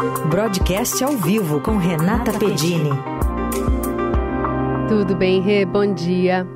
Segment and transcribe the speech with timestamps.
[0.00, 2.88] Broadcast ao vivo com Renata Pedini.
[4.88, 5.66] Tudo bem, Rê?
[5.66, 6.46] Bom dia.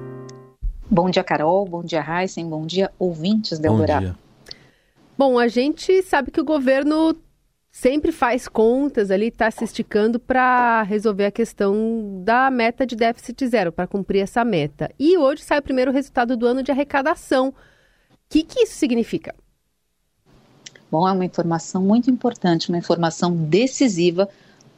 [0.91, 1.67] Bom dia, Carol.
[1.67, 2.49] Bom dia, Heisen.
[2.49, 4.17] Bom dia, ouvintes da Eldorado.
[5.19, 7.15] Bom, a gente sabe que o governo
[7.71, 13.47] sempre faz contas ali, está se esticando para resolver a questão da meta de déficit
[13.47, 14.91] zero, para cumprir essa meta.
[14.99, 17.49] E hoje sai o primeiro resultado do ano de arrecadação.
[17.49, 17.55] O
[18.31, 19.35] que, que isso significa?
[20.95, 24.29] Bom, é uma informação muito importante, uma informação decisiva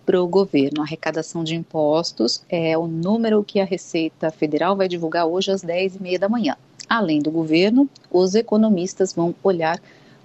[0.06, 0.80] para o governo.
[0.80, 5.62] A arrecadação de impostos é o número que a Receita Federal vai divulgar hoje às
[5.62, 6.56] 10h30 da manhã.
[6.88, 9.78] Além do governo, os economistas vão olhar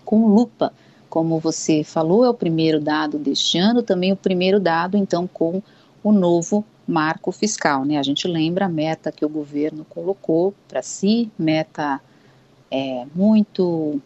[0.05, 0.71] com lupa
[1.09, 5.61] como você falou, é o primeiro dado deste ano, também o primeiro dado, então, com
[6.01, 7.83] o novo marco fiscal.
[7.83, 7.97] Né?
[7.97, 11.99] A gente lembra a meta que o governo colocou para si, meta
[12.71, 14.01] é, muito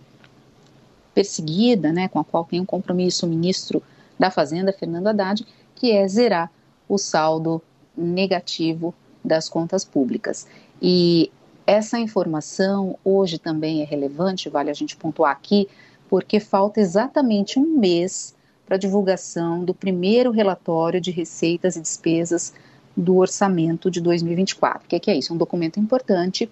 [1.15, 3.81] perseguida, né, com a qual tem um compromisso o ministro
[4.19, 6.51] da Fazenda, Fernando Haddad, que é zerar
[6.87, 7.61] o saldo
[7.97, 10.45] negativo das contas públicas.
[10.81, 11.31] E
[11.65, 15.67] essa informação hoje também é relevante, vale a gente pontuar aqui,
[16.09, 22.53] porque falta exatamente um mês para a divulgação do primeiro relatório de receitas e despesas
[22.95, 24.85] do orçamento de 2024.
[24.85, 25.31] O que é, que é isso?
[25.31, 26.49] É um documento importante,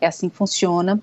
[0.00, 1.00] é assim que funciona.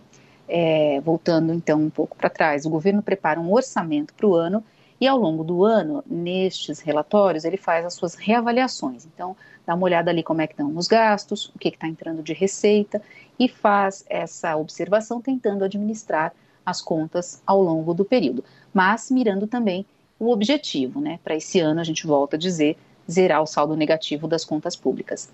[0.48, 4.64] É, voltando então um pouco para trás, o governo prepara um orçamento para o ano
[5.04, 9.06] e ao longo do ano, nestes relatórios, ele faz as suas reavaliações.
[9.06, 12.24] Então, dá uma olhada ali como é que estão os gastos, o que está entrando
[12.24, 13.02] de receita
[13.38, 16.34] e faz essa observação tentando administrar
[16.66, 19.86] as contas ao longo do período, mas mirando também
[20.18, 21.20] o objetivo, né?
[21.22, 22.78] Para esse ano, a gente volta a dizer,
[23.12, 25.30] zerar o saldo negativo das contas públicas.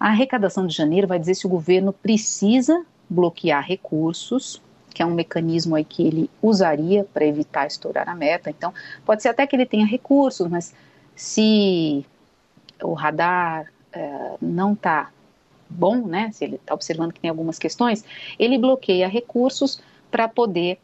[0.00, 4.60] A arrecadação de janeiro vai dizer se o governo precisa bloquear recursos,
[4.92, 8.50] que é um mecanismo aí que ele usaria para evitar estourar a meta.
[8.50, 8.72] Então,
[9.04, 10.74] pode ser até que ele tenha recursos, mas
[11.14, 12.04] se
[12.82, 15.10] o radar é, não está
[15.68, 16.30] bom, né?
[16.32, 18.04] Se ele está observando que tem algumas questões,
[18.38, 19.80] ele bloqueia recursos
[20.10, 20.78] para poder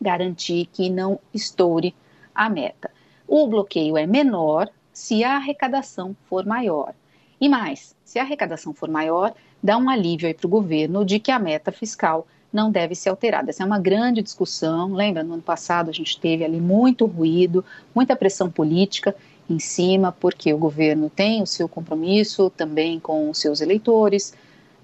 [0.00, 1.94] garantir que não estoure
[2.34, 2.90] a meta.
[3.26, 6.94] O bloqueio é menor se a arrecadação for maior.
[7.40, 9.32] E mais, se a arrecadação for maior,
[9.62, 13.50] dá um alívio para o governo de que a meta fiscal não deve ser alterada.
[13.50, 14.92] Essa é uma grande discussão.
[14.92, 19.14] Lembra, no ano passado a gente teve ali muito ruído, muita pressão política
[19.48, 24.34] em cima, porque o governo tem o seu compromisso também com os seus eleitores,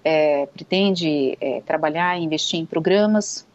[0.03, 3.47] é, pretende é, trabalhar e investir em programas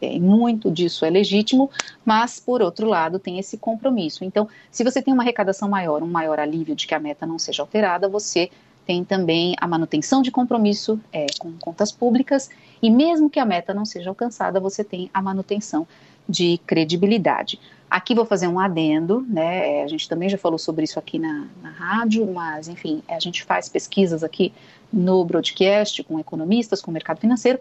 [0.00, 1.70] é, muito disso é legítimo,
[2.04, 4.24] mas, por outro lado, tem esse compromisso.
[4.24, 7.38] Então, se você tem uma arrecadação maior, um maior alívio de que a meta não
[7.38, 8.50] seja alterada, você
[8.86, 12.48] tem também a manutenção de compromisso é, com contas públicas,
[12.80, 15.86] e mesmo que a meta não seja alcançada, você tem a manutenção
[16.28, 17.60] de credibilidade.
[17.90, 19.80] Aqui vou fazer um adendo, né?
[19.80, 23.18] É, a gente também já falou sobre isso aqui na, na rádio, mas enfim, a
[23.18, 24.52] gente faz pesquisas aqui
[24.92, 27.58] no broadcast com economistas, com o mercado financeiro.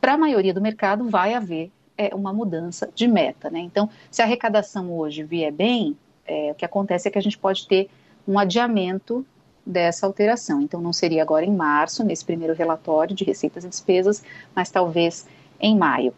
[0.00, 3.50] Para a maioria do mercado, vai haver é uma mudança de meta.
[3.50, 3.58] Né?
[3.58, 7.36] Então, se a arrecadação hoje vier bem, é, o que acontece é que a gente
[7.36, 7.90] pode ter
[8.26, 9.26] um adiamento
[9.66, 10.62] dessa alteração.
[10.62, 14.22] Então, não seria agora em março, nesse primeiro relatório de receitas e despesas,
[14.54, 15.26] mas talvez
[15.60, 16.14] em maio.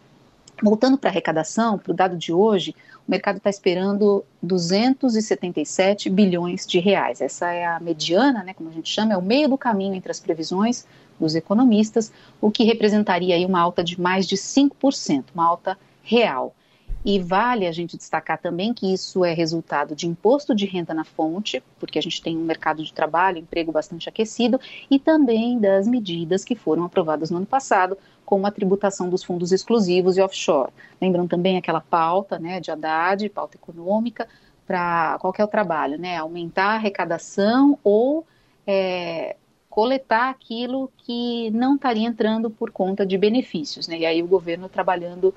[0.63, 2.75] Voltando para a arrecadação, para o dado de hoje,
[3.09, 7.21] o mercado está esperando 277 bilhões de reais.
[7.21, 10.11] Essa é a mediana, né, como a gente chama, é o meio do caminho entre
[10.11, 10.87] as previsões
[11.19, 16.55] dos economistas, o que representaria aí uma alta de mais de 5%, uma alta real.
[17.03, 21.05] E vale a gente destacar também que isso é resultado de imposto de renda na
[21.05, 24.61] fonte, porque a gente tem um mercado de trabalho, emprego bastante aquecido,
[24.91, 27.97] e também das medidas que foram aprovadas no ano passado,
[28.31, 30.71] como a tributação dos fundos exclusivos e offshore.
[31.03, 34.29] Lembram também aquela pauta né, de Haddad, pauta econômica,
[34.65, 36.17] para qual é o trabalho, né?
[36.17, 38.25] Aumentar a arrecadação ou
[38.65, 39.35] é,
[39.69, 43.99] coletar aquilo que não estaria entrando por conta de benefícios, né?
[43.99, 45.35] E aí o governo trabalhando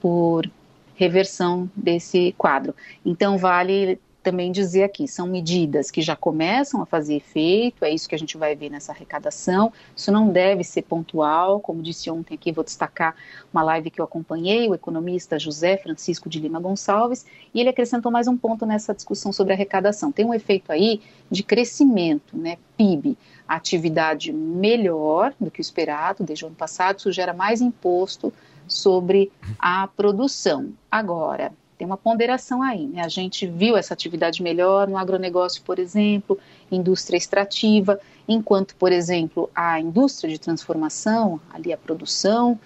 [0.00, 0.50] por
[0.96, 2.74] reversão desse quadro.
[3.06, 8.08] Então vale também dizer aqui, são medidas que já começam a fazer efeito, é isso
[8.08, 9.72] que a gente vai ver nessa arrecadação.
[9.96, 13.14] Isso não deve ser pontual, como disse ontem aqui, vou destacar
[13.52, 18.12] uma live que eu acompanhei, o economista José Francisco de Lima Gonçalves, e ele acrescentou
[18.12, 20.12] mais um ponto nessa discussão sobre arrecadação.
[20.12, 26.44] Tem um efeito aí de crescimento, né, PIB, atividade melhor do que o esperado desde
[26.44, 28.32] o ano passado, isso gera mais imposto
[28.66, 30.72] sobre a produção.
[30.90, 31.52] Agora,
[31.82, 33.02] tem uma ponderação aí, né?
[33.02, 36.38] A gente viu essa atividade melhor no agronegócio, por exemplo,
[36.70, 37.98] indústria extrativa,
[38.28, 42.56] enquanto, por exemplo, a indústria de transformação, ali a produção,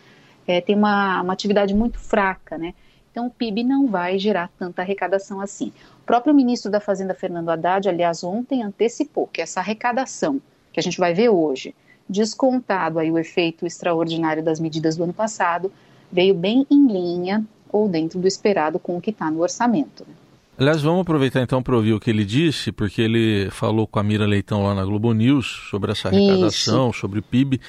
[0.47, 2.75] é, tem uma, uma atividade muito fraca, né?
[3.11, 5.73] Então, o PIB não vai gerar tanta arrecadação assim.
[6.03, 10.43] O próprio ministro da Fazenda, Fernando Haddad, aliás, ontem antecipou que essa arrecadação
[10.75, 11.75] que a gente vai ver hoje,
[12.07, 15.73] descontado aí o efeito extraordinário das medidas do ano passado,
[16.13, 20.05] veio bem em linha ou dentro do esperado com o que está no orçamento.
[20.07, 20.15] Né?
[20.59, 24.03] Aliás, vamos aproveitar então para ouvir o que ele disse, porque ele falou com a
[24.03, 27.01] Mira Leitão lá na Globo News sobre essa arrecadação, Isso.
[27.01, 27.61] sobre o PIB,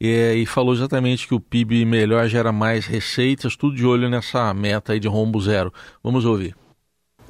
[0.00, 4.54] e, e, falou exatamente que o PIB melhor gera mais receitas, tudo de olho nessa
[4.54, 5.72] meta aí de rombo zero.
[6.04, 6.54] Vamos ouvir.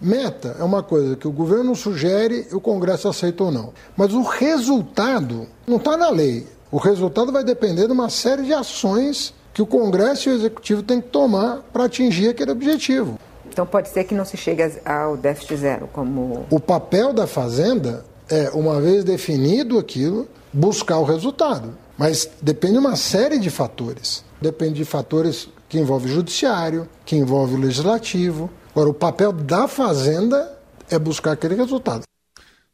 [0.02, 3.72] Meta é uma coisa que o governo sugere e o Congresso aceita ou não.
[3.96, 6.46] Mas o resultado não está na lei.
[6.70, 10.82] O resultado vai depender de uma série de ações que o Congresso e o Executivo
[10.82, 13.18] têm que tomar para atingir aquele objetivo.
[13.48, 16.44] Então pode ser que não se chegue ao déficit zero, como.
[16.50, 21.72] O papel da Fazenda é, uma vez definido aquilo, buscar o resultado.
[21.96, 24.22] Mas depende de uma série de fatores.
[24.42, 28.50] Depende de fatores que envolvem o judiciário, que envolve o legislativo.
[28.72, 30.52] Agora, o papel da Fazenda
[30.90, 32.02] é buscar aquele resultado.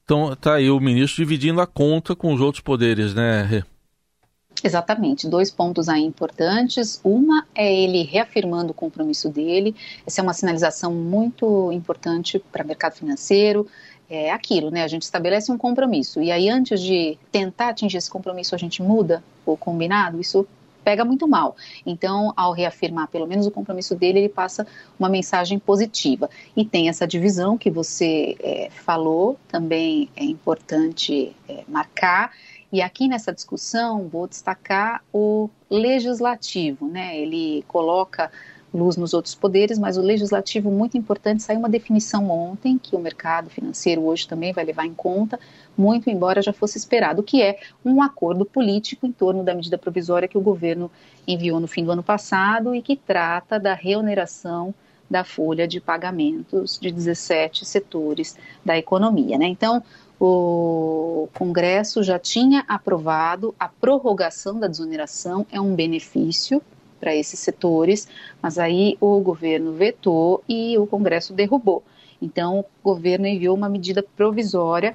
[0.02, 3.62] Então, tá aí o ministro dividindo a conta com os outros poderes, né, Rê?
[4.64, 7.00] Exatamente, dois pontos aí importantes.
[7.02, 9.74] Uma é ele reafirmando o compromisso dele.
[10.06, 13.66] Essa é uma sinalização muito importante para o mercado financeiro.
[14.08, 14.84] É aquilo, né?
[14.84, 18.82] A gente estabelece um compromisso e aí antes de tentar atingir esse compromisso a gente
[18.82, 20.20] muda o combinado.
[20.20, 20.46] Isso
[20.84, 21.56] pega muito mal.
[21.86, 24.66] Então, ao reafirmar pelo menos o compromisso dele, ele passa
[24.98, 26.28] uma mensagem positiva.
[26.56, 32.32] E tem essa divisão que você é, falou, também é importante é, marcar
[32.72, 37.18] e aqui nessa discussão vou destacar o legislativo, né?
[37.18, 38.30] Ele coloca
[38.72, 42.98] luz nos outros poderes, mas o legislativo muito importante saiu uma definição ontem que o
[42.98, 45.38] mercado financeiro hoje também vai levar em conta,
[45.76, 50.26] muito embora já fosse esperado, que é um acordo político em torno da medida provisória
[50.26, 50.90] que o governo
[51.28, 54.74] enviou no fim do ano passado e que trata da reoneração
[55.10, 58.34] da folha de pagamentos de 17 setores
[58.64, 59.46] da economia, né?
[59.46, 59.82] Então,
[60.24, 66.62] o Congresso já tinha aprovado a prorrogação da desoneração, é um benefício
[67.00, 68.06] para esses setores,
[68.40, 71.82] mas aí o governo vetou e o Congresso derrubou.
[72.20, 74.94] Então, o governo enviou uma medida provisória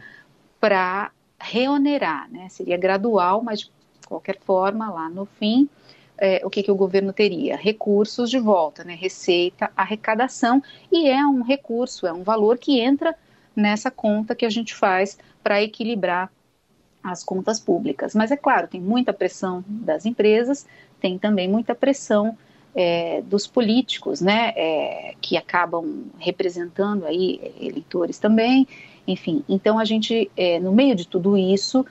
[0.62, 2.48] para reonerar, né?
[2.48, 3.72] Seria gradual, mas de
[4.08, 5.68] qualquer forma, lá no fim,
[6.18, 7.58] é, o que, que o governo teria?
[7.58, 8.96] Recursos de volta, né?
[8.96, 13.14] Receita, arrecadação, e é um recurso, é um valor que entra
[13.58, 16.32] nessa conta que a gente faz para equilibrar
[17.04, 18.14] as contas públicas.
[18.14, 20.68] Mas é claro, tem muita pressão das empresas,
[21.02, 22.38] tem também muita pressão
[22.76, 28.68] é, dos políticos, né, é, que acabam representando aí eleitores também,
[29.08, 29.44] enfim.
[29.50, 31.86] Então a gente, é, no meio de tudo isso,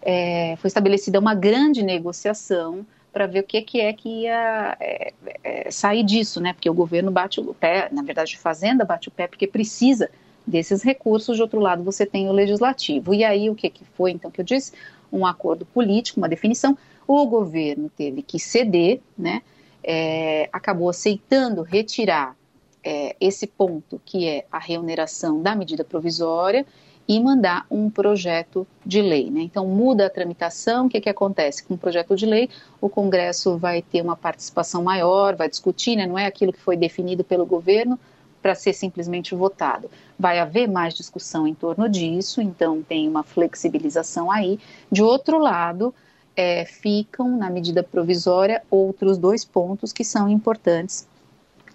[0.00, 5.12] é, foi estabelecida uma grande negociação para ver o que, que é que ia é,
[5.44, 6.54] é, sair disso, né?
[6.54, 10.10] Porque o governo bate o pé, na verdade, a Fazenda bate o pé porque precisa
[10.46, 13.14] desses recursos, de outro lado você tem o legislativo.
[13.14, 14.72] E aí o que, que foi, então, que eu disse?
[15.12, 16.76] Um acordo político, uma definição.
[17.06, 19.42] O governo teve que ceder, né?
[19.84, 22.36] É, acabou aceitando retirar
[22.84, 26.64] é, esse ponto, que é a remuneração da medida provisória,
[27.06, 29.30] e mandar um projeto de lei.
[29.30, 29.40] Né?
[29.42, 31.62] Então, muda a tramitação, o que, que acontece?
[31.62, 32.48] Com o projeto de lei,
[32.80, 36.06] o Congresso vai ter uma participação maior, vai discutir, né?
[36.06, 37.98] não é aquilo que foi definido pelo governo,
[38.42, 39.88] para ser simplesmente votado.
[40.18, 44.58] Vai haver mais discussão em torno disso, então tem uma flexibilização aí.
[44.90, 45.94] De outro lado,
[46.36, 51.06] é, ficam na medida provisória outros dois pontos que são importantes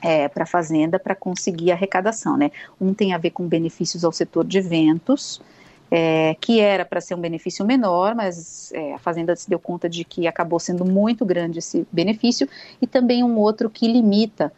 [0.02, 2.38] é, para a Fazenda para conseguir arrecadação.
[2.38, 2.52] Né?
[2.80, 5.42] Um tem a ver com benefícios ao setor de eventos,
[5.90, 9.90] é, que era para ser um benefício menor, mas é, a Fazenda se deu conta
[9.90, 12.48] de que acabou sendo muito grande esse benefício,
[12.82, 14.52] e também um outro que limita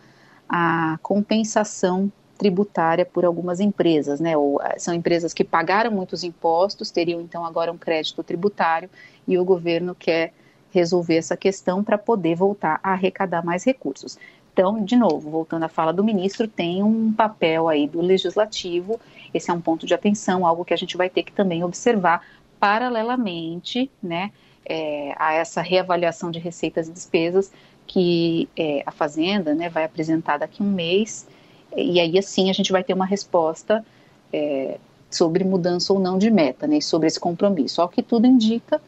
[0.49, 4.35] a compensação tributária por algumas empresas, né?
[4.35, 8.89] Ou, eh, são empresas que pagaram muitos impostos, teriam então agora um crédito tributário
[9.27, 10.33] e o governo quer
[10.71, 14.17] resolver essa questão para poder voltar a arrecadar mais recursos.
[14.53, 18.99] Então, de novo, voltando à fala do ministro, tem um papel aí do legislativo,
[19.33, 22.25] esse é um ponto de atenção, algo que a gente vai ter que também observar
[22.59, 24.31] paralelamente, né,
[24.65, 27.51] é, a essa reavaliação de receitas e despesas
[27.89, 31.27] que é, a Fazenda né, vai apresentar daqui a um mês,
[31.75, 33.83] e aí assim a gente vai ter uma resposta
[34.31, 34.77] é,
[35.09, 37.81] sobre mudança ou não de meta, né, sobre esse compromisso.
[37.81, 38.79] Ao que tudo indica,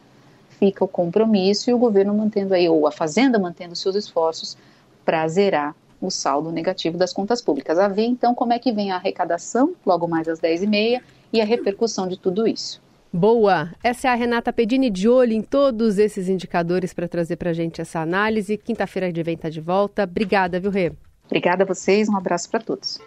[0.50, 4.56] fica o compromisso e o governo mantendo aí, ou a Fazenda mantendo seus esforços
[5.04, 7.80] para zerar o saldo negativo das contas públicas.
[7.80, 11.44] A ver então como é que vem a arrecadação, logo mais às 10h30, e a
[11.44, 12.80] repercussão de tudo isso.
[13.12, 13.70] Boa!
[13.84, 17.52] Essa é a Renata Pedini de olho em todos esses indicadores para trazer para a
[17.52, 18.56] gente essa análise.
[18.56, 20.04] Quinta-feira de vem tá de volta.
[20.04, 20.92] Obrigada, viu, Rê?
[21.26, 22.98] Obrigada a vocês, um abraço para todos.